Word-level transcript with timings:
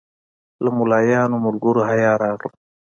له 0.63 0.69
ملایانو 0.79 1.37
ملګرو 1.45 1.81
حیا 1.89 2.11
راغله. 2.23 2.49